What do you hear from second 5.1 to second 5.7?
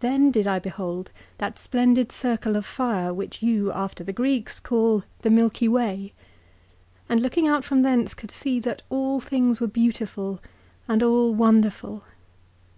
the Milky